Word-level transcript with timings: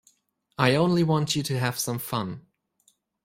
I 0.57 0.73
only 0.73 1.03
want 1.03 1.35
you 1.35 1.43
to 1.43 1.59
have 1.59 1.77
some 1.77 1.99
fun. 1.99 2.47